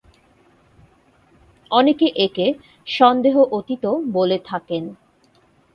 [1.71, 2.47] অনেকে একে
[2.87, 4.83] "সন্দেহ অতীত"ও বলে থাকেন।